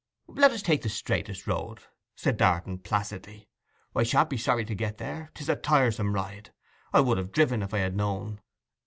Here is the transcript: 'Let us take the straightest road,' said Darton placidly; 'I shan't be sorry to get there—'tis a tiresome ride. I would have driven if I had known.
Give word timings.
'Let 0.25 0.49
us 0.49 0.63
take 0.63 0.81
the 0.81 0.89
straightest 0.89 1.45
road,' 1.45 1.83
said 2.15 2.35
Darton 2.35 2.79
placidly; 2.79 3.49
'I 3.95 4.01
shan't 4.01 4.29
be 4.31 4.37
sorry 4.39 4.65
to 4.65 4.73
get 4.73 4.97
there—'tis 4.97 5.47
a 5.47 5.55
tiresome 5.55 6.13
ride. 6.15 6.51
I 6.91 7.01
would 7.01 7.19
have 7.19 7.31
driven 7.31 7.61
if 7.61 7.71
I 7.71 7.81
had 7.85 7.95
known. 7.95 8.41